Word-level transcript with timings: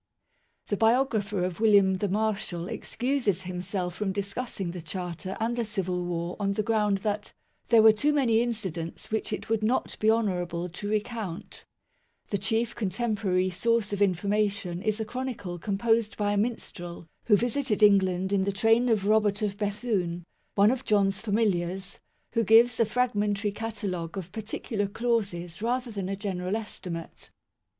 The 0.65 0.77
biographer 0.77 1.43
of 1.43 1.59
William 1.59 1.97
the 1.97 2.09
Marshal 2.09 2.67
excuses 2.67 3.43
himself 3.43 3.93
from 3.93 4.11
discussing 4.11 4.71
the 4.71 4.81
Charter 4.81 5.37
and 5.39 5.55
the 5.55 5.63
Civil 5.63 6.03
War 6.05 6.35
on 6.39 6.53
the 6.53 6.63
ground 6.63 6.97
that" 7.05 7.33
there 7.69 7.83
were 7.83 7.93
too 7.93 8.11
many 8.11 8.41
incidents 8.41 9.11
which 9.11 9.31
it 9.31 9.47
would 9.47 9.61
not 9.61 9.95
be 9.99 10.09
honourable 10.09 10.69
to 10.69 10.89
recount". 10.89 11.65
The 12.31 12.39
chief 12.39 12.73
con 12.73 12.89
temporary 12.89 13.51
source 13.51 13.93
of 13.93 14.01
information 14.01 14.81
is 14.81 14.99
a 14.99 15.05
Chronicle 15.05 15.59
com 15.59 15.77
posed 15.77 16.17
by 16.17 16.33
a 16.33 16.37
minstrel 16.37 17.05
who 17.25 17.35
visited 17.37 17.83
England 17.83 18.33
in 18.33 18.43
the 18.43 18.51
train 18.51 18.89
of 18.89 19.05
Robert 19.05 19.43
of 19.43 19.55
Bethune, 19.55 20.25
one 20.55 20.71
of 20.71 20.83
John's 20.83 21.19
familiars, 21.19 21.99
who 22.31 22.43
gives 22.43 22.79
a 22.79 22.85
fragmentary 22.85 23.51
catalogue 23.51 24.17
of 24.17 24.31
particular 24.31 24.87
clauses 24.87 25.61
rather 25.61 25.91
than 25.91 26.09
a 26.09 26.15
general 26.15 26.55
estimate. 26.55 27.29